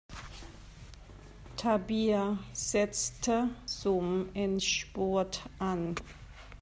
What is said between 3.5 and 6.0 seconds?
zum Endspurt an.